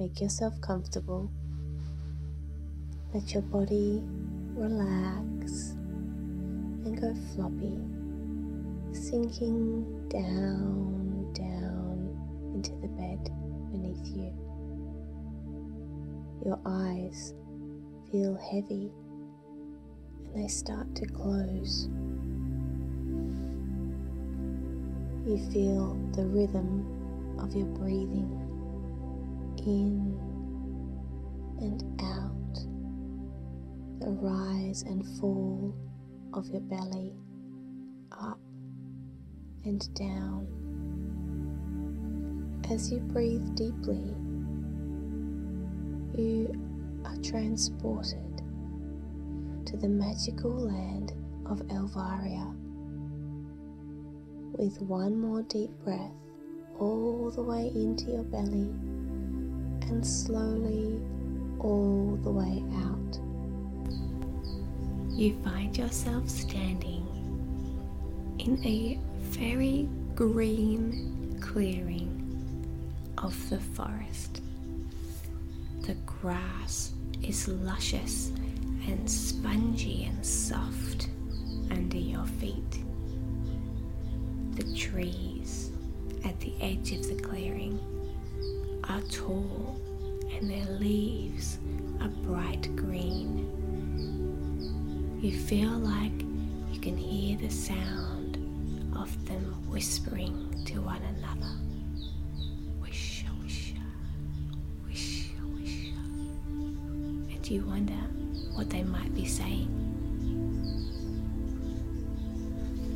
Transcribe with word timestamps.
make 0.00 0.18
yourself 0.18 0.58
comfortable. 0.62 1.30
Let 3.12 3.34
your 3.34 3.42
body 3.42 4.02
relax 4.54 5.72
and 6.86 6.98
go 6.98 7.14
floppy, 7.34 7.76
sinking 8.98 10.08
down, 10.08 11.30
down 11.34 12.16
into 12.54 12.70
the 12.76 12.88
bed 12.88 13.30
beneath 13.70 14.06
you. 14.16 14.32
Your 16.46 16.58
eyes 16.64 17.34
feel 18.10 18.34
heavy 18.36 18.90
and 20.24 20.34
they 20.34 20.48
start 20.48 20.94
to 20.94 21.04
close. 21.04 21.90
You 25.26 25.36
feel 25.52 25.92
the 26.12 26.24
rhythm 26.24 27.36
of 27.38 27.54
your 27.54 27.66
breathing 27.66 28.39
in 29.66 30.18
and 31.60 31.82
out, 32.02 32.54
the 34.00 34.10
rise 34.10 34.82
and 34.82 35.06
fall 35.18 35.74
of 36.32 36.48
your 36.48 36.60
belly, 36.62 37.12
up 38.12 38.38
and 39.64 39.92
down. 39.94 40.46
As 42.70 42.90
you 42.90 43.00
breathe 43.00 43.54
deeply, 43.54 44.14
you 46.16 46.52
are 47.04 47.16
transported 47.16 48.42
to 49.66 49.76
the 49.76 49.88
magical 49.88 50.50
land 50.52 51.12
of 51.46 51.60
Elvaria 51.68 52.54
with 54.56 54.80
one 54.82 55.20
more 55.20 55.42
deep 55.42 55.70
breath 55.84 56.12
all 56.78 57.30
the 57.30 57.42
way 57.42 57.70
into 57.74 58.10
your 58.12 58.22
belly 58.24 58.72
and 59.90 60.06
slowly 60.06 61.00
all 61.58 62.18
the 62.22 62.30
way 62.30 62.62
out. 62.84 63.18
You 65.10 65.36
find 65.44 65.76
yourself 65.76 66.28
standing 66.28 67.06
in 68.38 68.64
a 68.64 68.98
very 69.20 69.88
green 70.14 71.38
clearing 71.40 72.16
of 73.18 73.50
the 73.50 73.58
forest. 73.60 74.40
The 75.82 75.94
grass 76.06 76.92
is 77.22 77.48
luscious 77.48 78.32
and 78.86 79.08
spongy 79.10 80.04
and 80.04 80.24
soft 80.24 81.08
under 81.70 81.98
your 81.98 82.24
feet 82.24 82.80
the 84.60 84.76
trees 84.76 85.70
at 86.24 86.38
the 86.40 86.52
edge 86.60 86.92
of 86.92 87.06
the 87.08 87.14
clearing 87.22 87.78
are 88.84 89.00
tall 89.02 89.79
and 90.40 90.50
their 90.50 90.78
leaves 90.78 91.58
are 92.00 92.08
bright 92.08 92.74
green. 92.74 93.46
You 95.20 95.32
feel 95.38 95.68
like 95.70 96.22
you 96.72 96.80
can 96.80 96.96
hear 96.96 97.36
the 97.36 97.50
sound 97.50 98.36
of 98.96 99.26
them 99.26 99.54
whispering 99.68 100.64
to 100.64 100.80
one 100.80 101.02
another. 101.02 101.52
Wisha, 102.80 103.26
wisha, 103.44 103.82
wisha, 104.88 105.36
wisha. 105.54 105.94
And 107.34 107.50
you 107.50 107.62
wonder 107.64 108.00
what 108.54 108.70
they 108.70 108.82
might 108.82 109.14
be 109.14 109.26
saying. 109.26 109.68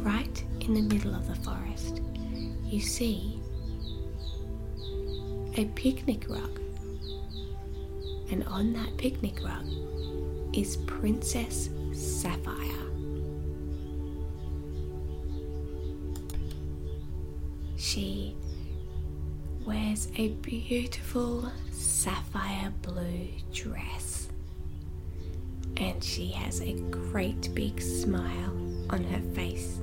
Right 0.03 0.45
in 0.61 0.72
the 0.72 0.83
middle 0.83 1.15
of 1.15 1.27
the 1.28 1.34
forest, 1.37 2.00
you 2.65 2.81
see 2.81 3.39
a 5.56 5.67
picnic 5.75 6.25
rug. 6.28 6.64
And 8.30 8.44
on 8.44 8.72
that 8.72 8.97
picnic 8.97 9.42
rug 9.44 9.67
is 10.53 10.77
Princess 10.78 11.69
Sapphire. 11.92 12.56
She 17.76 18.34
wears 19.66 20.09
a 20.16 20.28
beautiful 20.28 21.50
sapphire 21.71 22.72
blue 22.82 23.28
dress. 23.53 24.28
And 25.76 26.03
she 26.03 26.28
has 26.28 26.60
a 26.60 26.75
great 26.91 27.54
big 27.54 27.81
smile 27.81 28.56
on 28.91 29.04
her 29.04 29.20
face. 29.34 29.81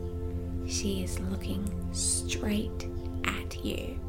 She 0.68 1.04
is 1.04 1.20
looking 1.20 1.70
straight 1.92 2.88
at 3.26 3.64
you. 3.64 4.00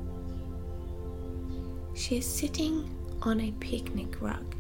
She 1.94 2.18
is 2.18 2.26
sitting 2.26 2.88
on 3.24 3.40
a 3.40 3.52
picnic 3.60 4.20
rug, 4.20 4.54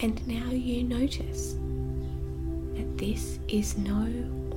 and 0.00 0.26
now 0.26 0.50
you 0.50 0.82
notice 0.82 1.54
that 2.74 2.98
this 2.98 3.38
is 3.48 3.78
no 3.78 4.06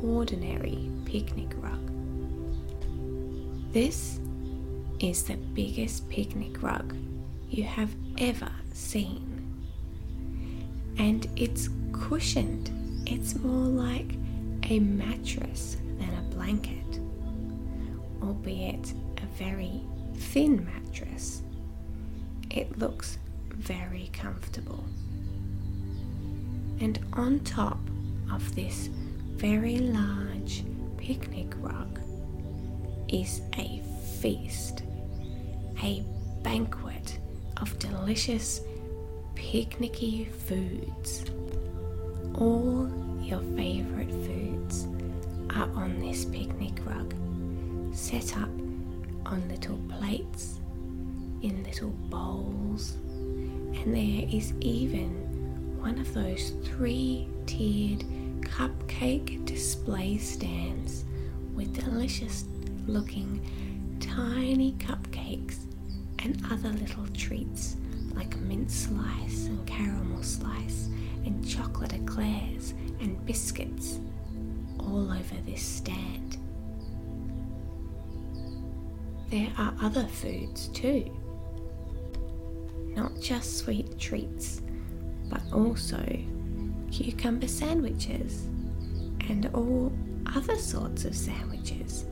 ordinary 0.01 0.89
picnic 1.05 1.51
rug. 1.57 1.79
This 3.71 4.19
is 4.99 5.23
the 5.23 5.35
biggest 5.35 6.09
picnic 6.09 6.61
rug 6.63 6.95
you 7.49 7.63
have 7.63 7.93
ever 8.17 8.51
seen. 8.73 9.29
And 10.97 11.27
it's 11.35 11.69
cushioned, 11.91 12.71
it's 13.05 13.35
more 13.35 13.67
like 13.67 14.15
a 14.69 14.79
mattress 14.79 15.77
than 15.99 16.09
a 16.09 16.35
blanket, 16.35 16.99
albeit 18.21 18.93
a 19.17 19.25
very 19.37 19.81
thin 20.15 20.65
mattress. 20.65 21.41
It 22.53 22.77
looks 22.77 23.17
very 23.49 24.11
comfortable. 24.13 24.83
And 26.79 26.99
on 27.13 27.39
top 27.39 27.79
of 28.31 28.55
this 28.55 28.89
very 29.31 29.79
large 29.79 30.63
picnic 30.97 31.51
rug 31.57 31.99
is 33.09 33.41
a 33.57 33.81
feast, 34.19 34.83
a 35.81 36.03
banquet 36.43 37.17
of 37.57 37.77
delicious 37.79 38.61
picnicky 39.33 40.31
foods. 40.31 41.25
All 42.35 42.87
your 43.19 43.41
favourite 43.55 44.11
foods 44.11 44.85
are 45.55 45.69
on 45.75 45.99
this 45.99 46.25
picnic 46.25 46.79
rug, 46.85 47.15
set 47.95 48.37
up 48.37 48.49
on 49.25 49.43
little 49.49 49.79
plates, 49.89 50.59
in 51.43 51.61
little 51.63 51.91
bowls, 52.09 52.93
and 53.03 53.93
there 53.93 54.27
is 54.31 54.53
even 54.61 55.09
one 55.79 55.99
of 55.99 56.13
those 56.13 56.53
three 56.63 57.27
tiered 57.45 58.05
cupcake 58.41 59.45
display 59.45 60.17
stands 60.17 61.03
with 61.53 61.73
delicious 61.73 62.45
looking 62.87 63.41
tiny 63.99 64.73
cupcakes 64.73 65.65
and 66.19 66.41
other 66.51 66.69
little 66.69 67.05
treats 67.13 67.75
like 68.15 68.37
mint 68.37 68.71
slice 68.71 69.45
and 69.47 69.65
caramel 69.67 70.23
slice 70.23 70.87
and 71.25 71.47
chocolate 71.47 71.93
eclairs 71.93 72.73
and 73.01 73.23
biscuits 73.25 73.99
all 74.79 75.11
over 75.11 75.35
this 75.45 75.61
stand. 75.61 76.37
There 79.29 79.51
are 79.57 79.73
other 79.81 80.05
foods 80.05 80.67
too, 80.69 81.11
not 82.95 83.19
just 83.19 83.57
sweet 83.57 83.97
treats, 83.99 84.61
but 85.29 85.41
also 85.51 86.03
cucumber 86.91 87.47
sandwiches 87.47 88.47
and 89.29 89.49
all 89.53 89.91
other 90.35 90.57
sorts 90.57 91.05
of 91.05 91.15
sandwiches. 91.15 92.05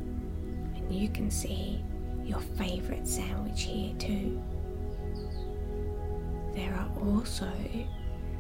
And 0.76 0.92
you 0.94 1.10
can 1.10 1.30
see 1.30 1.84
your 2.24 2.40
favourite 2.40 3.08
sandwich 3.08 3.64
here 3.64 3.94
too. 4.00 4.42
There 6.54 6.74
are 6.74 6.90
also 7.08 7.52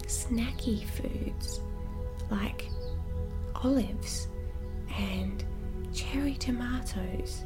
snacky 0.05 0.85
foods 0.85 1.61
like 2.29 2.67
olives 3.55 4.27
and 4.97 5.43
cherry 5.93 6.35
tomatoes 6.35 7.43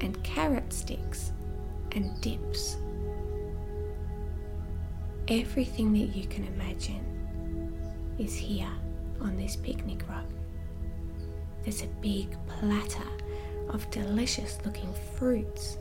and 0.00 0.22
carrot 0.24 0.72
sticks 0.72 1.32
and 1.92 2.20
dips. 2.20 2.76
Everything 5.32 5.94
that 5.94 6.14
you 6.14 6.26
can 6.26 6.44
imagine 6.44 7.72
is 8.18 8.34
here 8.34 8.68
on 9.22 9.34
this 9.38 9.56
picnic 9.56 10.02
rug. 10.06 10.26
There's 11.62 11.82
a 11.82 11.86
big 12.02 12.36
platter 12.46 13.08
of 13.70 13.90
delicious 13.90 14.58
looking 14.66 14.92
fruits. 15.16 15.78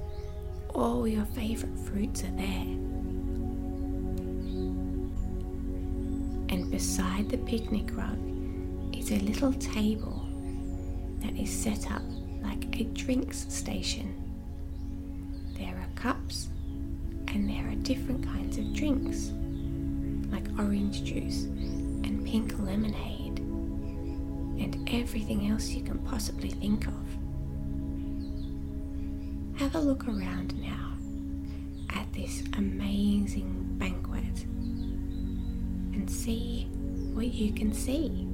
All 0.73 1.05
your 1.05 1.25
favourite 1.25 1.77
fruits 1.79 2.23
are 2.23 2.31
there. 2.37 2.61
And 6.47 6.71
beside 6.71 7.27
the 7.27 7.39
picnic 7.39 7.93
rug 7.93 8.17
is 8.97 9.11
a 9.11 9.19
little 9.19 9.51
table 9.51 10.25
that 11.23 11.35
is 11.37 11.51
set 11.51 11.91
up 11.91 12.03
like 12.41 12.79
a 12.79 12.85
drinks 12.85 13.47
station. 13.49 14.15
There 15.57 15.75
are 15.75 15.89
cups 15.95 16.47
and 17.27 17.49
there 17.49 17.67
are 17.69 17.75
different 17.75 18.23
kinds 18.23 18.57
of 18.57 18.73
drinks, 18.73 19.33
like 20.31 20.47
orange 20.57 21.03
juice 21.03 21.43
and 21.43 22.25
pink 22.25 22.57
lemonade, 22.59 23.39
and 23.39 24.89
everything 24.91 25.49
else 25.49 25.69
you 25.69 25.83
can 25.83 25.99
possibly 25.99 26.49
think 26.49 26.87
of. 26.87 26.93
Have 29.59 29.75
a 29.75 29.79
look 29.79 30.07
around 30.07 30.57
now 30.59 30.93
at 31.89 32.11
this 32.13 32.43
amazing 32.57 33.65
banquet 33.77 34.45
and 35.93 36.09
see 36.09 36.67
what 37.13 37.27
you 37.27 37.51
can 37.53 37.73
see. 37.73 38.27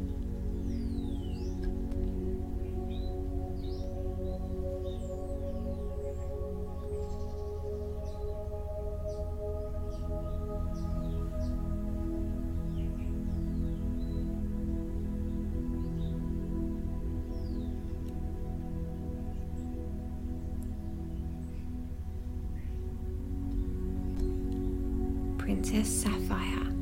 Princess 25.68 26.04
Sapphire 26.04 26.74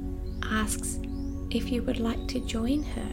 asks 0.44 1.00
if 1.50 1.72
you 1.72 1.82
would 1.82 2.00
like 2.00 2.28
to 2.28 2.40
join 2.42 2.84
her. 2.84 3.12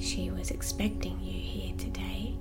She 0.00 0.32
was 0.32 0.50
expecting 0.50 1.20
you 1.20 1.40
here 1.40 1.72
today 1.78 2.34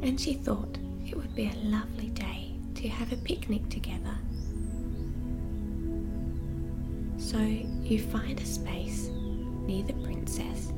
and 0.00 0.18
she 0.18 0.32
thought 0.32 0.78
it 1.06 1.14
would 1.14 1.34
be 1.34 1.44
a 1.50 1.68
lovely 1.68 2.08
day 2.08 2.54
to 2.76 2.88
have 2.88 3.12
a 3.12 3.16
picnic 3.16 3.68
together. 3.68 4.16
So 7.18 7.36
you 7.36 8.00
find 8.00 8.40
a 8.40 8.46
space 8.46 9.10
near 9.66 9.82
the 9.82 9.92
princess 10.04 10.72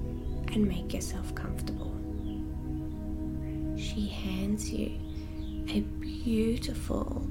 and 0.52 0.66
make 0.66 0.92
yourself 0.92 1.32
comfortable. 1.36 1.94
She 3.78 4.08
hands 4.08 4.68
you 4.72 4.98
a 5.68 5.82
beautiful 6.00 7.24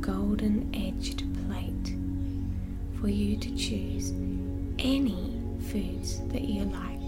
golden 0.00 0.70
edged 0.74 1.31
for 3.02 3.08
you 3.08 3.36
to 3.36 3.50
choose 3.56 4.12
any 4.78 5.36
foods 5.72 6.20
that 6.28 6.42
you 6.42 6.62
like. 6.66 7.00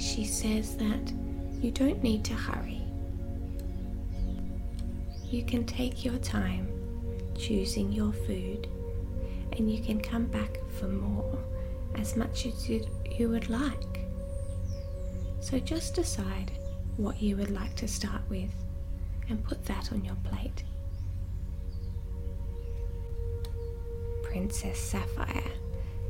She 0.00 0.24
says 0.24 0.74
that 0.78 1.12
you 1.60 1.70
don't 1.70 2.02
need 2.02 2.24
to 2.24 2.32
hurry. 2.32 2.80
You 5.28 5.44
can 5.44 5.66
take 5.66 6.02
your 6.02 6.16
time 6.16 6.66
choosing 7.38 7.92
your 7.92 8.12
food 8.12 8.68
and 9.52 9.70
you 9.70 9.82
can 9.82 10.00
come 10.00 10.24
back 10.24 10.58
for 10.78 10.88
more 10.88 11.38
as 11.96 12.16
much 12.16 12.46
as 12.46 12.70
you, 12.70 12.86
you 13.18 13.28
would 13.28 13.50
like. 13.50 14.00
So 15.40 15.58
just 15.58 15.94
decide 15.94 16.52
what 16.96 17.20
you 17.20 17.36
would 17.36 17.50
like 17.50 17.76
to 17.76 17.86
start 17.86 18.22
with 18.30 18.50
and 19.28 19.44
put 19.44 19.62
that 19.66 19.92
on 19.92 20.06
your 20.06 20.16
plate. 20.24 20.64
Princess 24.30 24.78
Sapphire 24.78 25.50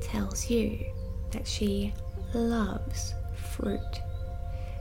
tells 0.02 0.50
you 0.50 0.84
that 1.30 1.46
she 1.46 1.94
loves 2.34 3.14
fruit 3.34 4.02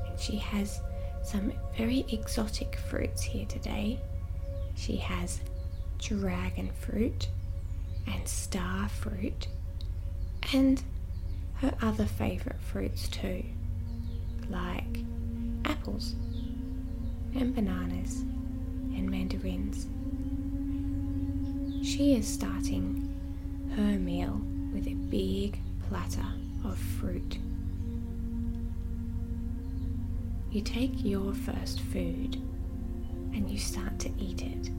and 0.05 0.19
she 0.19 0.35
has 0.35 0.81
some 1.23 1.53
very 1.77 2.05
exotic 2.09 2.75
fruits 2.75 3.23
here 3.23 3.45
today. 3.45 3.97
She 4.75 4.97
has 4.97 5.39
dragon 5.99 6.69
fruit 6.81 7.29
and 8.07 8.27
star 8.27 8.89
fruit 8.89 9.47
and 10.51 10.83
her 11.55 11.73
other 11.81 12.05
favourite 12.05 12.59
fruits 12.59 13.07
too, 13.07 13.45
like 14.49 14.99
apples 15.63 16.15
and 17.35 17.55
bananas 17.55 18.19
and 18.19 19.09
mandarins. 19.09 19.87
She 21.87 22.15
is 22.15 22.27
starting 22.27 22.98
her 23.75 23.99
meal 23.99 24.41
with 24.73 24.87
a 24.87 24.93
big 24.93 25.59
platter 25.87 26.25
of 26.65 26.77
fruit. 26.77 27.37
You 30.51 30.61
take 30.61 31.03
your 31.03 31.33
first 31.33 31.81
food 31.81 32.35
and 33.33 33.49
you 33.49 33.57
start 33.57 33.99
to 33.99 34.09
eat 34.17 34.41
it, 34.41 34.69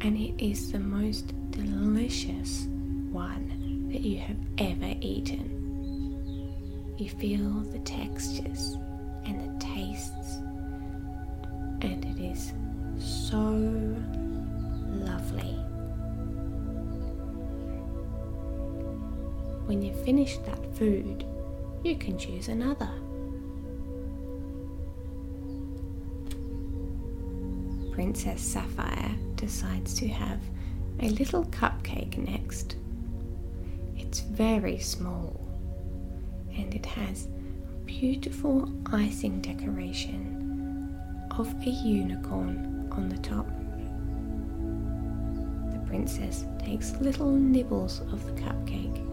and 0.00 0.16
it 0.16 0.42
is 0.42 0.72
the 0.72 0.78
most 0.78 1.34
delicious 1.50 2.66
one 3.10 3.90
that 3.92 4.00
you 4.00 4.18
have 4.18 4.38
ever 4.58 4.94
eaten. 5.00 5.58
You 6.96 7.10
feel 7.10 7.50
the 7.72 7.80
textures 7.80 8.76
and 9.26 9.40
the 9.40 9.64
tastes, 9.64 10.38
and 11.82 12.04
it 12.04 12.18
is 12.18 12.54
so 12.98 13.42
lovely. 14.88 15.61
When 19.72 19.80
you've 19.80 20.04
finished 20.04 20.44
that 20.44 20.76
food, 20.76 21.24
you 21.82 21.96
can 21.96 22.18
choose 22.18 22.48
another. 22.48 22.90
Princess 27.90 28.42
Sapphire 28.42 29.16
decides 29.34 29.94
to 29.94 30.08
have 30.08 30.40
a 31.00 31.08
little 31.08 31.46
cupcake 31.46 32.18
next. 32.18 32.76
It's 33.96 34.20
very 34.20 34.78
small 34.78 35.40
and 36.54 36.74
it 36.74 36.84
has 36.84 37.28
beautiful 37.86 38.70
icing 38.92 39.40
decoration 39.40 40.94
of 41.38 41.48
a 41.66 41.70
unicorn 41.70 42.90
on 42.92 43.08
the 43.08 43.16
top. 43.16 43.46
The 45.72 45.88
princess 45.88 46.44
takes 46.58 46.92
little 47.00 47.32
nibbles 47.32 48.00
of 48.12 48.22
the 48.26 48.32
cupcake 48.32 49.11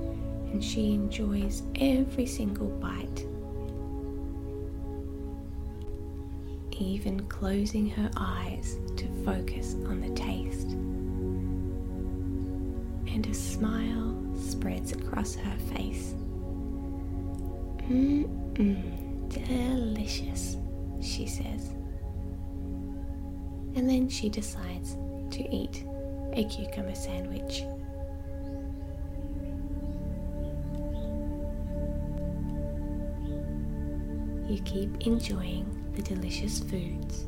and 0.52 0.64
she 0.64 0.94
enjoys 0.94 1.64
every 1.80 2.26
single 2.26 2.68
bite, 2.68 3.26
even 6.72 7.26
closing 7.28 7.90
her 7.90 8.10
eyes 8.18 8.78
to 8.96 9.06
focus 9.24 9.76
on 9.88 10.02
the 10.02 10.10
taste. 10.16 10.72
And 13.12 13.26
a 13.28 13.34
smile 13.34 14.16
spreads 14.36 14.92
across 14.92 15.36
her 15.36 15.58
face. 15.74 16.16
Mmm, 17.90 18.28
delicious, 19.30 20.58
she 21.02 21.26
says. 21.28 21.74
And 23.76 23.88
then 23.90 24.10
she 24.10 24.30
decides 24.30 24.96
to 25.32 25.56
eat 25.56 25.84
a 26.34 26.44
cucumber 26.46 26.96
sandwich. 26.96 27.64
You 34.50 34.60
keep 34.64 35.06
enjoying 35.06 35.66
the 35.96 36.02
delicious 36.02 36.60
foods, 36.60 37.26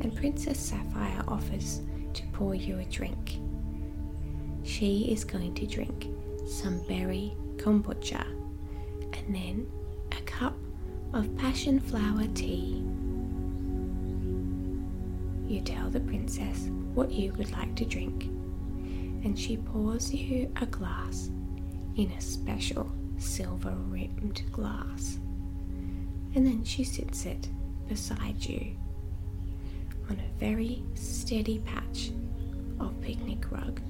and 0.00 0.14
Princess 0.14 0.58
Sapphire 0.58 1.24
offers 1.26 1.80
to 2.12 2.22
pour 2.32 2.54
you 2.54 2.78
a 2.78 2.84
drink. 2.84 3.38
She 4.62 5.10
is 5.10 5.24
going 5.24 5.54
to 5.54 5.66
drink 5.66 6.06
some 6.46 6.78
berry 6.86 7.34
kombucha 7.56 8.24
and 9.12 9.34
then 9.34 9.66
a 10.12 10.20
cup 10.22 10.56
of 11.12 11.36
passion 11.36 11.80
flower 11.80 12.26
tea. 12.34 12.84
You 15.46 15.60
tell 15.60 15.90
the 15.90 16.00
princess 16.00 16.68
what 16.94 17.10
you 17.10 17.32
would 17.34 17.50
like 17.52 17.74
to 17.76 17.84
drink, 17.84 18.24
and 19.24 19.38
she 19.38 19.56
pours 19.56 20.12
you 20.12 20.52
a 20.60 20.66
glass 20.66 21.30
in 21.96 22.10
a 22.12 22.20
special 22.20 22.90
silver 23.18 23.74
rimmed 23.88 24.42
glass 24.52 25.03
and 26.34 26.46
then 26.46 26.64
she 26.64 26.84
sits 26.84 27.26
it 27.26 27.48
beside 27.88 28.44
you 28.44 28.76
on 30.10 30.18
a 30.18 30.38
very 30.38 30.82
steady 30.94 31.58
patch 31.60 32.10
of 32.80 33.00
picnic 33.00 33.50
rug 33.50 33.80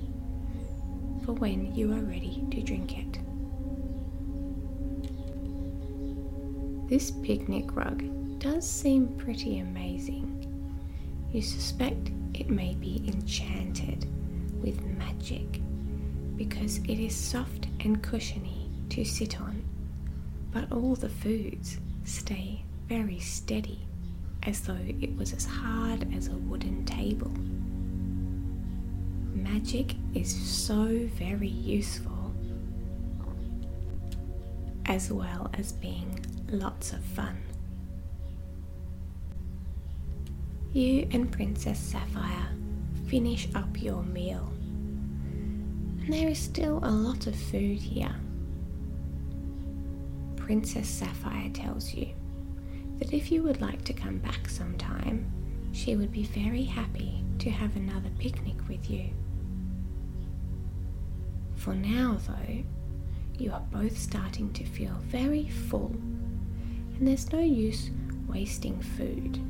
for 1.24 1.32
when 1.32 1.74
you 1.74 1.92
are 1.92 2.02
ready 2.02 2.44
to 2.50 2.60
drink 2.60 2.98
it. 2.98 3.18
This 6.88 7.10
picnic 7.10 7.74
rug 7.74 8.04
does 8.38 8.68
seem 8.68 9.16
pretty 9.16 9.60
amazing. 9.60 10.30
You 11.32 11.40
suspect 11.40 12.10
it 12.34 12.50
may 12.50 12.74
be 12.74 13.02
enchanted 13.08 14.06
with 14.62 14.84
magic 14.84 15.60
because 16.36 16.78
it 16.78 17.00
is 17.00 17.16
soft 17.16 17.68
and 17.80 18.02
cushiony 18.02 18.68
to 18.90 19.04
sit 19.04 19.40
on, 19.40 19.64
but 20.52 20.70
all 20.70 20.94
the 20.94 21.08
foods 21.08 21.78
stay 22.04 22.62
very 22.88 23.18
steady, 23.18 23.80
as 24.42 24.60
though 24.60 24.78
it 25.00 25.16
was 25.16 25.32
as 25.32 25.44
hard 25.46 26.06
as 26.14 26.28
a 26.28 26.32
wooden 26.36 26.84
table. 26.84 27.32
magic 29.34 29.94
is 30.14 30.30
so 30.34 31.08
very 31.16 31.48
useful, 31.48 32.32
as 34.86 35.12
well 35.12 35.50
as 35.54 35.72
being 35.72 36.24
lots 36.50 36.92
of 36.92 37.00
fun. 37.04 37.36
You 40.72 41.06
and 41.12 41.30
Princess 41.30 41.78
Sapphire 41.78 42.48
finish 43.08 43.48
up 43.54 43.80
your 43.80 44.02
meal, 44.02 44.50
there 46.08 46.28
is 46.28 46.38
still 46.38 46.80
a 46.82 46.90
lot 46.90 47.26
of 47.26 47.34
food 47.36 47.78
here. 47.78 48.14
Princess 50.44 50.86
Sapphire 50.86 51.48
tells 51.54 51.94
you 51.94 52.06
that 52.98 53.14
if 53.14 53.32
you 53.32 53.42
would 53.42 53.62
like 53.62 53.82
to 53.84 53.94
come 53.94 54.18
back 54.18 54.46
sometime, 54.46 55.32
she 55.72 55.96
would 55.96 56.12
be 56.12 56.24
very 56.24 56.64
happy 56.64 57.24
to 57.38 57.48
have 57.48 57.74
another 57.76 58.10
picnic 58.18 58.56
with 58.68 58.90
you. 58.90 59.08
For 61.56 61.74
now, 61.74 62.18
though, 62.26 62.62
you 63.38 63.52
are 63.52 63.64
both 63.72 63.96
starting 63.96 64.52
to 64.52 64.66
feel 64.66 64.92
very 65.04 65.48
full, 65.48 65.96
and 66.98 67.08
there's 67.08 67.32
no 67.32 67.40
use 67.40 67.90
wasting 68.28 68.78
food. 68.82 69.40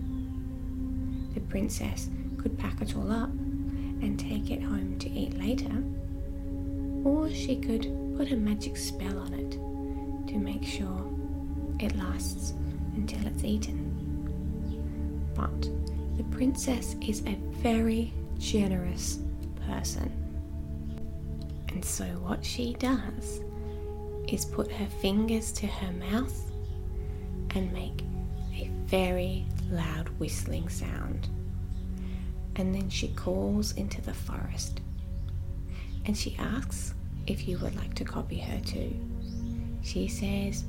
The 1.35 1.41
princess 1.41 2.09
could 2.39 2.57
pack 2.57 2.81
it 2.81 2.95
all 2.95 3.11
up 3.11 3.31
and 3.31 4.17
take 4.17 4.49
it 4.53 4.63
home 4.63 4.97
to 5.01 5.11
eat 5.11 5.37
later, 5.37 5.83
or 7.05 7.29
she 7.31 7.57
could 7.57 7.93
put 8.17 8.31
a 8.31 8.37
magic 8.37 8.77
spell 8.77 9.19
on 9.19 9.35
it 9.35 9.59
to 10.27 10.37
make 10.37 10.65
sure 10.65 11.11
it 11.81 11.97
lasts 11.97 12.53
until 12.97 13.27
it's 13.27 13.45
eaten. 13.45 13.91
But 15.35 15.69
the 16.17 16.25
princess 16.25 16.97
is 17.01 17.21
a 17.27 17.37
very 17.63 18.13
generous 18.39 19.19
person. 19.67 20.13
And 21.69 21.85
so, 21.85 22.05
what 22.05 22.45
she 22.45 22.75
does 22.75 23.41
is 24.29 24.45
put 24.45 24.71
her 24.71 24.87
fingers 25.01 25.53
to 25.53 25.67
her 25.67 25.93
mouth 25.93 26.53
and 27.55 27.73
make 27.73 28.03
a 28.55 28.71
very 28.87 29.45
loud 29.71 30.09
whistling 30.21 30.69
sound. 30.69 31.29
And 32.57 32.75
then 32.75 32.89
she 32.89 33.09
calls 33.09 33.73
into 33.73 34.01
the 34.01 34.15
forest 34.15 34.81
and 36.07 36.17
she 36.17 36.37
asks 36.39 36.95
if 37.27 37.49
you 37.49 37.59
would 37.59 37.75
like 37.77 37.95
to 37.95 38.05
copy 38.05 38.39
her 38.39 38.61
too. 38.61 38.95
She 39.85 40.09
says, 40.09 40.65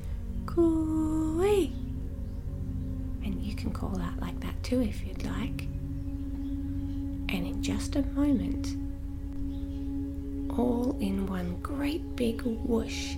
Cooey! 0.45 1.71
And 3.23 3.41
you 3.41 3.55
can 3.55 3.71
call 3.71 3.99
out 4.01 4.19
like 4.19 4.37
that 4.41 4.61
too 4.61 4.81
if 4.81 5.05
you'd 5.07 5.23
like. 5.23 5.61
And 7.29 7.31
in 7.47 7.63
just 7.63 7.95
a 7.95 8.01
moment, 8.07 8.75
all 10.59 10.97
in 10.99 11.25
one 11.27 11.55
great 11.61 12.15
big 12.17 12.41
whoosh, 12.41 13.15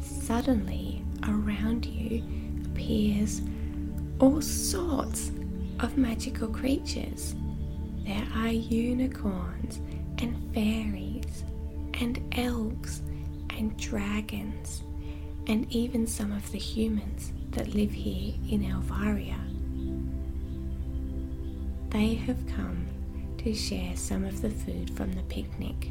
suddenly 0.00 1.04
around 1.24 1.84
you 1.84 2.24
appears 2.64 3.42
all 4.20 4.40
sorts 4.40 5.30
of 5.80 5.98
magical 5.98 6.48
creatures. 6.48 7.34
There 8.06 8.26
are 8.34 8.48
unicorns 8.48 9.78
and 10.18 10.34
fairies 10.54 11.44
and 12.00 12.18
elves 12.32 13.02
and 13.50 13.76
dragons 13.76 14.84
and 15.48 15.66
even 15.72 16.06
some 16.06 16.30
of 16.30 16.52
the 16.52 16.58
humans 16.58 17.32
that 17.52 17.74
live 17.74 17.90
here 17.90 18.34
in 18.50 18.62
Elvaria. 18.62 19.38
They 21.88 22.14
have 22.14 22.46
come 22.54 22.86
to 23.38 23.54
share 23.54 23.96
some 23.96 24.24
of 24.24 24.42
the 24.42 24.50
food 24.50 24.94
from 24.94 25.12
the 25.12 25.22
picnic. 25.22 25.90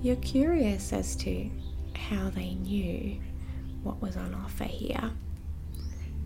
You're 0.00 0.16
curious 0.16 0.94
as 0.94 1.14
to 1.16 1.50
how 1.94 2.30
they 2.30 2.54
knew 2.54 3.20
what 3.82 4.00
was 4.00 4.16
on 4.16 4.34
offer 4.34 4.64
here. 4.64 5.10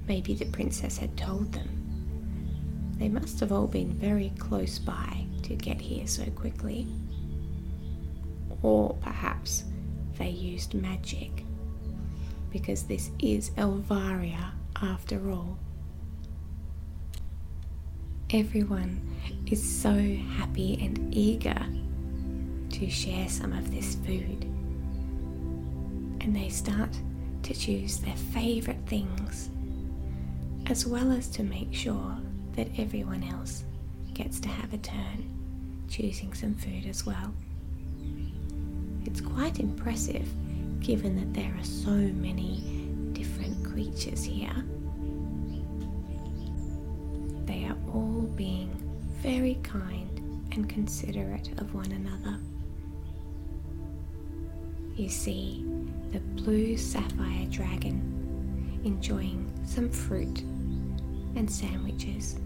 Maybe 0.07 0.35
the 0.35 0.45
princess 0.45 0.97
had 0.97 1.17
told 1.17 1.53
them. 1.53 2.95
They 2.99 3.09
must 3.09 3.41
have 3.41 3.51
all 3.51 3.67
been 3.67 3.93
very 3.95 4.33
close 4.39 4.79
by 4.79 5.27
to 5.43 5.57
get 5.57 5.81
here 5.81 6.07
so 6.07 6.25
quickly. 6.31 6.87
Or 8.63 8.95
perhaps 9.01 9.65
they 10.19 10.31
used 10.31 10.75
magic, 10.75 11.45
because 12.51 12.85
this 12.85 13.11
is 13.19 13.51
Elvaria 13.51 14.53
after 14.81 15.31
all. 15.31 15.59
Everyone 18.31 19.01
is 19.47 19.63
so 19.63 19.93
happy 20.37 20.79
and 20.81 21.15
eager 21.15 21.67
to 22.71 22.91
share 22.91 23.29
some 23.29 23.53
of 23.53 23.71
this 23.71 23.97
food, 23.97 24.45
and 26.21 26.35
they 26.35 26.49
start 26.49 26.91
to 27.45 27.55
choose 27.55 27.99
their 27.99 28.17
favourite 28.17 28.85
things, 28.87 29.51
as 30.67 30.87
well 30.87 31.13
as 31.13 31.29
to 31.29 31.43
make 31.43 31.73
sure 31.73 32.17
that 32.55 32.69
everyone 32.79 33.23
else 33.23 33.65
gets 34.15 34.41
to 34.41 34.49
have 34.49 34.73
a 34.73 34.79
turn 34.79 35.31
choosing 35.89 36.33
some 36.33 36.55
food 36.55 36.87
as 36.87 37.05
well. 37.05 37.35
It's 39.15 39.21
quite 39.21 39.61
impressive 39.61 40.29
given 40.81 41.15
that 41.15 41.33
there 41.35 41.55
are 41.57 41.63
so 41.63 41.93
many 41.93 42.91
different 43.13 43.65
creatures 43.65 44.25
here. 44.25 44.53
They 47.45 47.65
are 47.65 47.77
all 47.95 48.23
being 48.35 48.71
very 49.23 49.61
kind 49.63 50.11
and 50.51 50.69
considerate 50.69 51.49
of 51.59 51.73
one 51.77 51.93
another. 51.93 52.41
You 54.97 55.09
see 55.09 55.65
the 56.11 56.19
blue 56.19 56.77
sapphire 56.77 57.47
dragon 57.51 58.81
enjoying 58.83 59.49
some 59.65 59.91
fruit 59.91 60.41
and 61.37 61.49
sandwiches. 61.49 62.41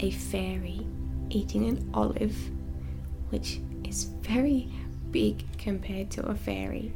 A 0.00 0.10
fairy 0.10 0.86
eating 1.30 1.66
an 1.66 1.90
olive 1.94 2.36
which 3.30 3.60
is 3.90 4.04
very 4.22 4.68
big 5.10 5.44
compared 5.58 6.12
to 6.12 6.24
a 6.26 6.34
fairy. 6.34 6.92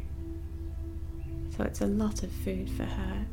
So 1.56 1.64
it's 1.64 1.80
a 1.80 1.86
lot 1.86 2.22
of 2.22 2.30
food 2.30 2.70
for 2.70 2.84
her. 2.84 3.26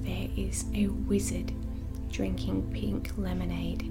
There 0.00 0.28
is 0.34 0.64
a 0.74 0.86
wizard 0.86 1.52
drinking 2.10 2.70
pink 2.72 3.12
lemonade 3.18 3.82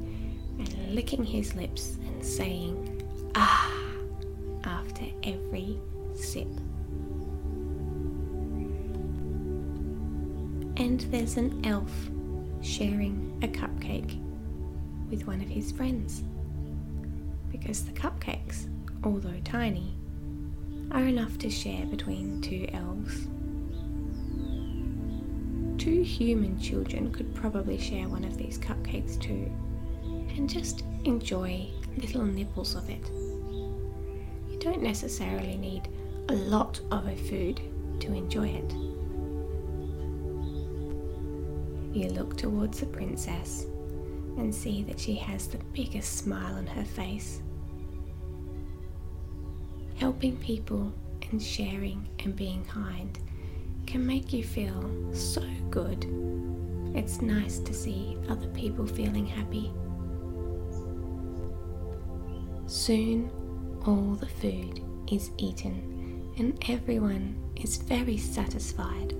and 0.58 0.96
licking 0.96 1.24
his 1.24 1.54
lips 1.54 1.98
and 2.08 2.26
saying, 2.26 3.04
ah, 3.36 3.72
after 4.64 5.06
every 5.22 5.80
sip. 6.16 6.48
And 10.78 11.02
there's 11.12 11.38
an 11.38 11.64
elf 11.64 11.92
sharing 12.62 13.38
a 13.44 13.48
cupcake 13.48 14.20
with 15.12 15.28
one 15.28 15.42
of 15.42 15.48
his 15.48 15.72
friends. 15.72 16.24
Because 17.58 17.86
the 17.86 17.94
cupcakes, 17.94 18.68
although 19.04 19.40
tiny, 19.46 19.96
are 20.92 21.06
enough 21.06 21.38
to 21.38 21.50
share 21.50 21.86
between 21.86 22.42
two 22.42 22.68
elves. 22.74 23.28
Two 25.82 26.02
human 26.04 26.60
children 26.60 27.14
could 27.14 27.34
probably 27.34 27.78
share 27.78 28.10
one 28.10 28.26
of 28.26 28.38
these 28.38 28.58
cupcakes 28.58 29.20
too, 29.20 29.50
and 30.04 30.50
just 30.50 30.84
enjoy 31.06 31.68
little 31.98 32.26
nibbles 32.26 32.76
of 32.76 32.90
it. 32.90 33.10
You 34.52 34.60
don't 34.60 34.84
necessarily 34.84 35.56
need 35.56 35.88
a 36.28 36.34
lot 36.34 36.82
of 36.92 37.08
a 37.08 37.16
food 37.16 37.62
to 38.02 38.14
enjoy 38.14 38.50
it. 38.50 38.74
You 41.96 42.10
look 42.10 42.36
towards 42.36 42.82
the 42.82 42.86
princess 42.88 43.66
and 44.38 44.54
see 44.54 44.84
that 44.84 45.00
she 45.00 45.16
has 45.16 45.48
the 45.48 45.60
biggest 45.72 46.18
smile 46.18 46.56
on 46.56 46.68
her 46.68 46.84
face. 46.84 47.42
Helping 49.96 50.36
people 50.38 50.94
and 51.32 51.42
sharing 51.42 52.08
and 52.20 52.36
being 52.36 52.64
kind 52.66 53.18
can 53.86 54.06
make 54.06 54.34
you 54.34 54.44
feel 54.44 54.90
so 55.14 55.42
good. 55.70 56.06
It's 56.94 57.22
nice 57.22 57.60
to 57.60 57.74
see 57.74 58.18
other 58.30 58.48
people 58.48 58.86
feeling 58.86 59.26
happy. 59.26 59.72
Soon, 62.68 63.30
all 63.86 64.16
the 64.16 64.28
food 64.28 64.82
is 65.12 65.32
eaten 65.38 66.34
and 66.38 66.62
everyone 66.70 67.36
is 67.56 67.78
very 67.78 68.18
satisfied. 68.18 69.14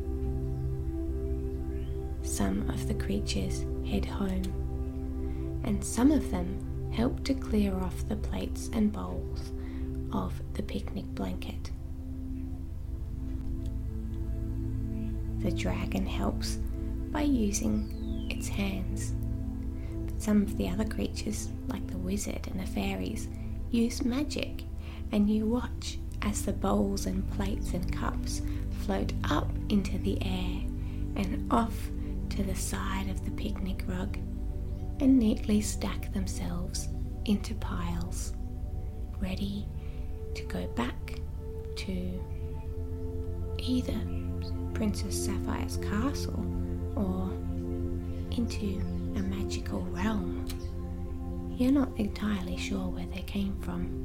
Some 2.22 2.70
of 2.70 2.88
the 2.88 2.96
creatures 2.96 3.66
head 3.88 4.06
home 4.06 5.62
and 5.64 5.84
some 5.84 6.12
of 6.12 6.32
them 6.32 6.92
help 6.92 7.24
to 7.24 7.34
clear 7.34 7.74
off 7.76 8.08
the 8.10 8.16
plates 8.16 8.70
and 8.74 8.92
bowls 8.92 9.52
of 10.16 10.34
the 10.54 10.64
picnic 10.64 11.06
blanket. 11.14 11.72
The 15.40 15.52
dragon 15.52 16.06
helps 16.06 16.58
by 17.12 17.22
using 17.22 18.28
its 18.30 18.48
hands. 18.48 19.14
But 20.06 20.22
some 20.22 20.42
of 20.42 20.58
the 20.58 20.70
other 20.70 20.86
creatures, 20.86 21.50
like 21.68 21.86
the 21.88 21.98
wizard 21.98 22.48
and 22.48 22.60
the 22.60 22.66
fairies, 22.66 23.28
use 23.72 24.04
magic, 24.04 24.64
and 25.12 25.30
you 25.30 25.46
watch 25.46 26.00
as 26.22 26.44
the 26.44 26.54
bowls 26.54 27.06
and 27.06 27.30
plates 27.32 27.74
and 27.74 27.94
cups 27.94 28.42
float 28.86 29.14
up 29.26 29.52
into 29.70 29.98
the 30.00 30.18
air 30.22 30.62
and 31.16 31.48
off 31.52 31.76
to 32.30 32.44
the 32.44 32.56
side 32.56 33.10
of 33.10 33.24
the 33.26 33.32
picnic 33.32 33.84
rug 33.88 34.18
and 35.00 35.20
neatly 35.20 35.62
stack 35.62 36.12
themselves 36.14 36.88
into 37.26 37.54
piles, 37.56 38.34
ready 39.20 39.68
to 40.36 40.44
go 40.44 40.68
back 40.76 41.20
to 41.76 42.22
either 43.58 44.00
Princess 44.74 45.26
Sapphire's 45.26 45.78
castle 45.78 46.46
or 46.96 47.32
into 48.38 48.82
a 49.16 49.20
magical 49.20 49.82
realm. 49.92 50.46
You're 51.58 51.72
not 51.72 51.90
entirely 51.98 52.58
sure 52.58 52.90
where 52.90 53.08
they 53.08 53.22
came 53.22 53.56
from. 53.62 54.02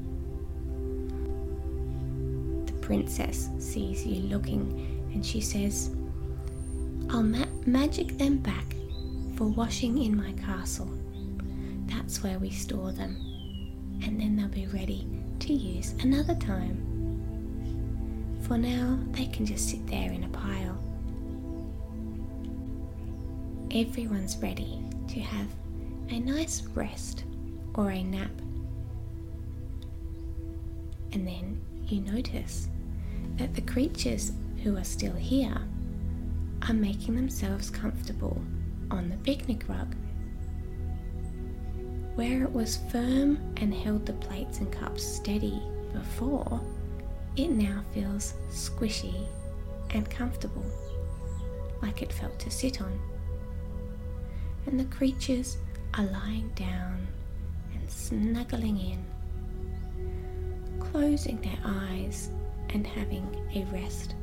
The 2.67 2.73
princess 2.75 3.51
sees 3.59 4.07
you 4.07 4.23
looking 4.29 5.09
and 5.13 5.27
she 5.27 5.41
says, 5.41 5.91
I'll 7.11 7.25
ma- 7.25 7.47
magic 7.67 8.17
them 8.19 8.39
back 8.39 8.77
for 9.37 9.49
washing 9.49 9.99
in 9.99 10.17
my 10.17 10.33
castle. 10.33 10.89
That's 11.87 12.23
where 12.23 12.39
we 12.39 12.51
store 12.51 12.93
them, 12.93 13.17
and 14.05 14.21
then 14.21 14.37
they'll 14.37 14.47
be 14.49 14.69
ready 14.69 15.09
to 15.41 15.53
use 15.53 15.95
another 16.03 16.35
time. 16.35 16.87
For 18.43 18.57
now, 18.59 18.99
they 19.13 19.27
can 19.27 19.47
just 19.47 19.69
sit 19.69 19.87
there 19.87 20.13
in 20.13 20.25
a 20.25 20.29
pile. 20.29 20.79
Everyone's 23.73 24.37
ready 24.39 24.83
to 25.09 25.21
have 25.21 25.47
a 26.09 26.19
nice 26.19 26.63
rest 26.75 27.25
or 27.75 27.91
a 27.91 28.03
nap. 28.03 28.31
And 31.13 31.27
then 31.27 31.61
you 31.87 32.01
notice 32.01 32.69
that 33.37 33.55
the 33.55 33.61
creatures 33.63 34.33
who 34.63 34.77
are 34.77 34.85
still 34.85 35.15
here 35.15 35.57
are 36.69 36.75
making 36.75 37.17
themselves 37.17 37.71
comfortable 37.71 38.41
on 38.91 39.09
the 39.09 39.17
picnic 39.19 39.69
rug. 39.69 39.95
Where 42.17 42.43
it 42.43 42.53
was 42.53 42.79
firm 42.91 43.39
and 43.57 43.73
held 43.73 44.05
the 44.05 44.13
plates 44.15 44.59
and 44.59 44.71
cups 44.71 45.03
steady 45.03 45.63
before, 45.93 46.61
it 47.37 47.49
now 47.51 47.83
feels 47.95 48.35
squishy 48.51 49.27
and 49.91 50.11
comfortable, 50.11 50.65
like 51.81 52.03
it 52.03 52.13
felt 52.13 52.39
to 52.41 52.51
sit 52.51 52.83
on. 52.83 52.99
And 54.67 54.79
the 54.79 54.85
creatures 54.97 55.57
are 55.95 56.05
lying 56.05 56.51
down 56.55 57.07
and 57.75 57.91
snuggling 57.91 58.77
in, 58.77 59.05
closing 60.79 61.41
their 61.41 61.59
eyes 61.65 62.31
and 62.71 62.87
having 62.87 63.25
a 63.55 63.65
rest. 63.73 64.15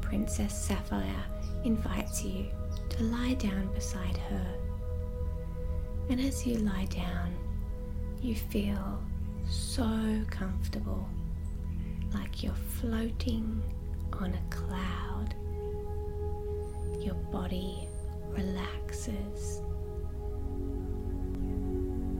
Princess 0.00 0.54
Sapphire 0.54 1.24
invites 1.64 2.22
you 2.22 2.46
to 2.90 3.02
lie 3.04 3.34
down 3.34 3.72
beside 3.74 4.16
her. 4.16 4.46
And 6.10 6.20
as 6.20 6.46
you 6.46 6.56
lie 6.58 6.86
down, 6.90 7.34
you 8.20 8.34
feel 8.34 9.02
so 9.48 10.20
comfortable, 10.30 11.08
like 12.12 12.42
you're 12.42 12.54
floating 12.54 13.62
on 14.12 14.34
a 14.34 14.54
cloud. 14.54 15.34
Your 17.00 17.14
body 17.14 17.88
relaxes. 18.30 19.62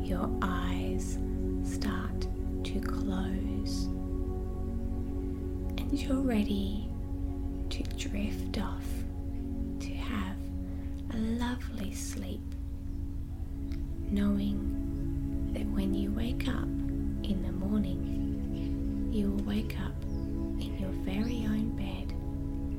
Your 0.01 0.31
eyes 0.43 1.19
start 1.63 2.27
to 2.65 2.81
close. 2.81 3.85
And 5.79 5.93
you're 5.93 6.21
ready 6.21 6.89
to 7.71 7.83
drift 7.97 8.59
off 8.59 8.87
to 9.81 9.95
have 9.95 10.37
a 11.13 11.17
lovely 11.17 11.93
sleep, 11.95 12.54
knowing 14.15 15.51
that 15.53 15.67
when 15.67 15.93
you 15.93 16.13
wake 16.13 16.47
up 16.47 16.63
in 17.25 17.43
the 17.45 17.51
morning, 17.51 19.11
you 19.13 19.33
will 19.33 19.45
wake 19.45 19.77
up 19.81 20.01
in 20.05 20.79
your 20.79 20.91
very 21.05 21.45
own 21.47 21.71
bed 21.77 22.15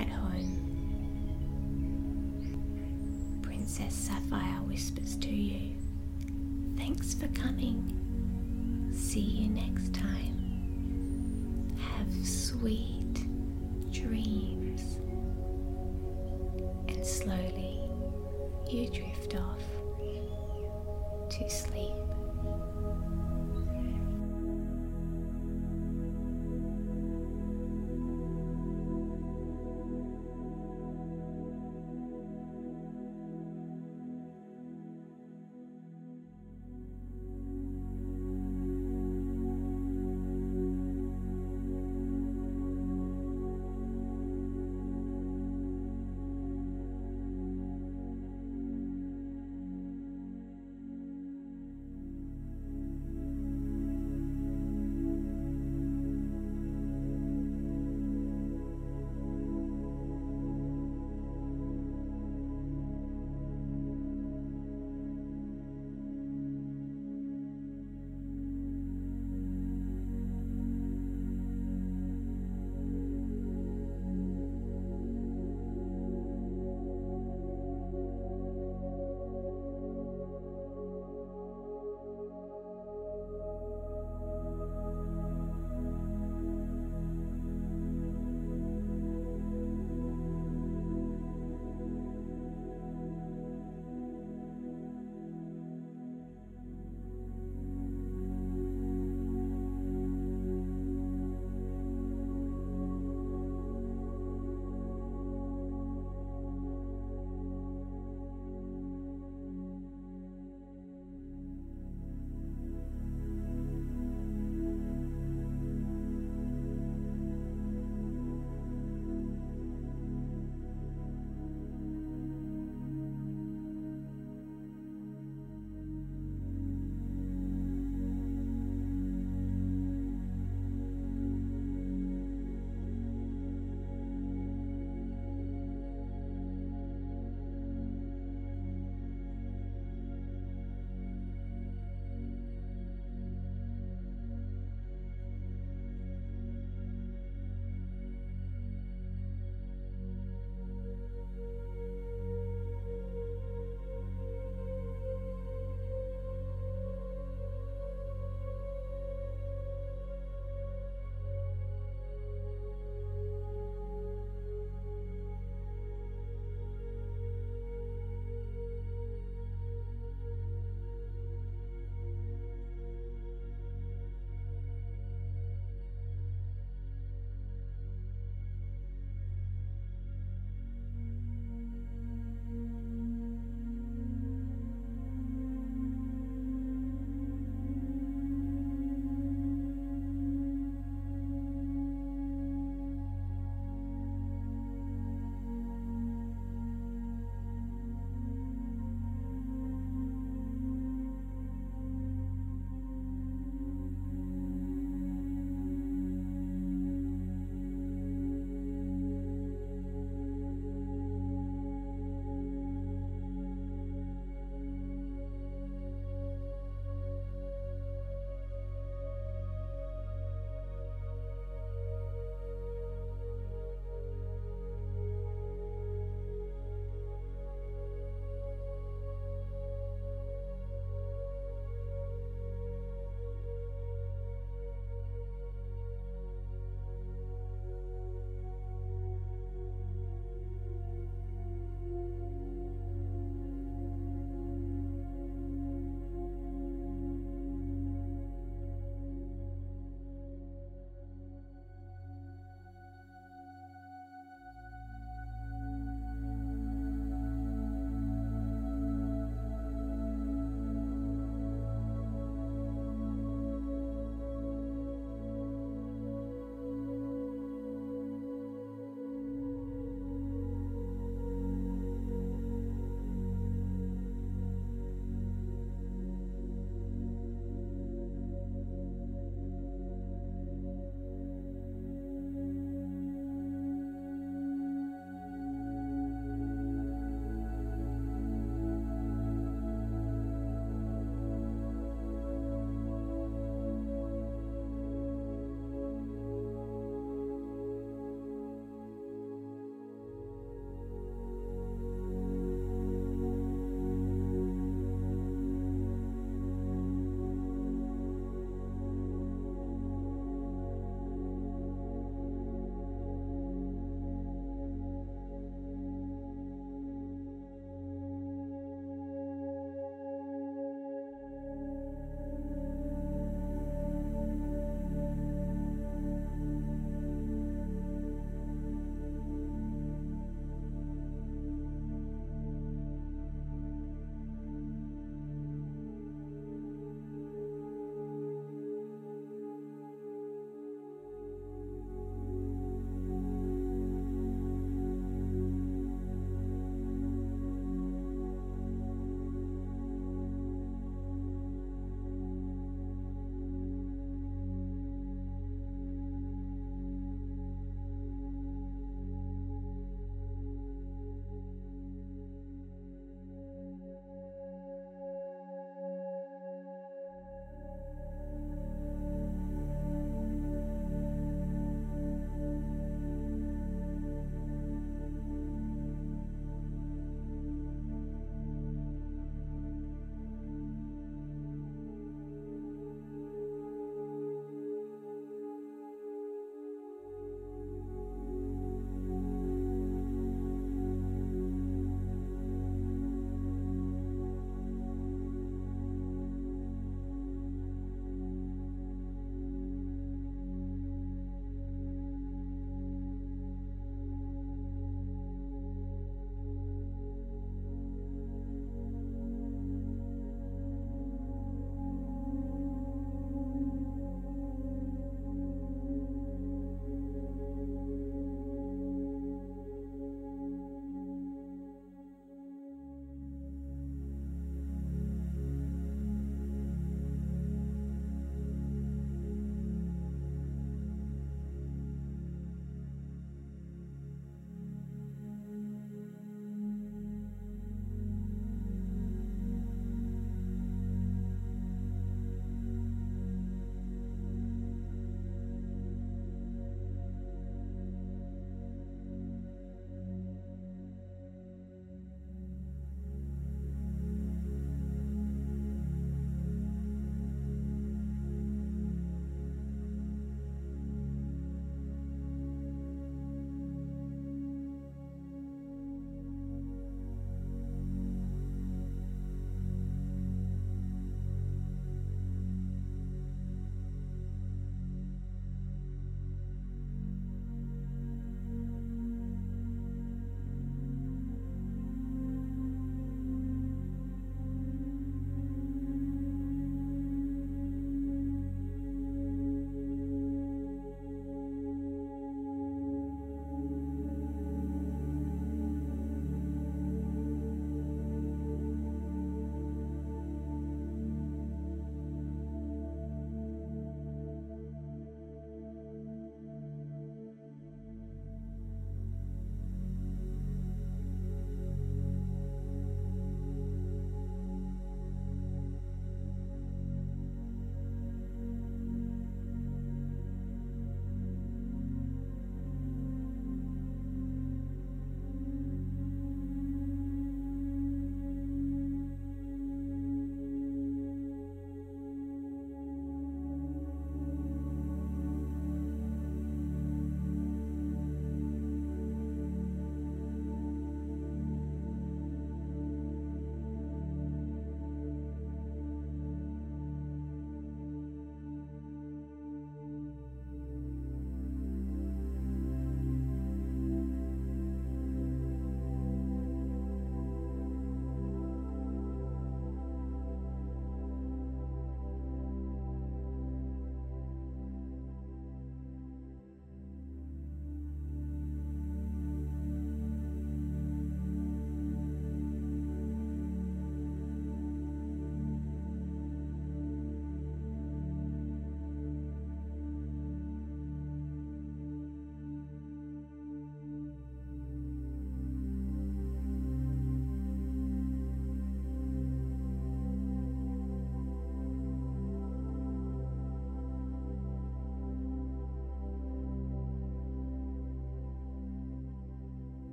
at 0.00 0.08
home. 0.08 0.54
Princess 3.42 3.94
Sapphire 3.94 4.62
whispers 4.62 5.16
to 5.16 5.28
you, 5.28 5.76
Thanks 6.78 7.12
for 7.12 7.28
coming. 7.28 7.94
See 8.94 9.20
you 9.20 9.50
next 9.50 9.92
time. 9.92 11.76
Have 11.78 12.26
sweet 12.26 13.26
dreams. 13.92 14.98
And 16.88 17.06
slowly 17.06 17.80
you 18.70 18.88
drift 18.90 19.34
off 19.34 19.62
to 21.38 21.48
sleep. 21.48 22.07